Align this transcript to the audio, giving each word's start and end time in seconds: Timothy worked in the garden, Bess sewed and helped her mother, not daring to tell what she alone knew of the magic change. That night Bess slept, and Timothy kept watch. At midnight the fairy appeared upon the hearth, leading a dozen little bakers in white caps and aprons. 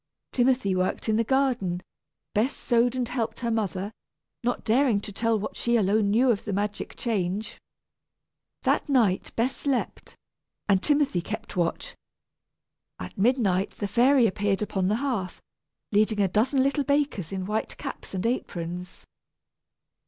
Timothy 0.31 0.75
worked 0.75 1.07
in 1.09 1.17
the 1.17 1.23
garden, 1.23 1.79
Bess 2.33 2.55
sewed 2.55 2.95
and 2.95 3.07
helped 3.07 3.41
her 3.41 3.51
mother, 3.51 3.91
not 4.43 4.63
daring 4.63 4.99
to 4.99 5.11
tell 5.11 5.37
what 5.37 5.55
she 5.55 5.75
alone 5.75 6.09
knew 6.09 6.31
of 6.31 6.43
the 6.43 6.53
magic 6.53 6.95
change. 6.95 7.59
That 8.63 8.89
night 8.89 9.31
Bess 9.35 9.55
slept, 9.55 10.15
and 10.67 10.81
Timothy 10.81 11.21
kept 11.21 11.55
watch. 11.55 11.93
At 12.97 13.15
midnight 13.15 13.75
the 13.77 13.87
fairy 13.87 14.25
appeared 14.25 14.63
upon 14.63 14.87
the 14.87 14.95
hearth, 15.05 15.39
leading 15.91 16.19
a 16.19 16.27
dozen 16.27 16.63
little 16.63 16.83
bakers 16.83 17.31
in 17.31 17.45
white 17.45 17.77
caps 17.77 18.15
and 18.15 18.25
aprons. 18.25 19.05